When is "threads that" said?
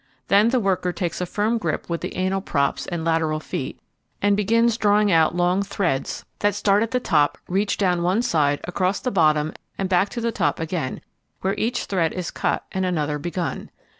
5.61-6.55